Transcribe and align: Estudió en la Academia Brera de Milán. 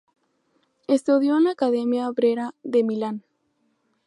Estudió 0.87 1.37
en 1.37 1.43
la 1.43 1.51
Academia 1.51 2.09
Brera 2.09 2.55
de 2.63 2.83
Milán. 2.83 3.23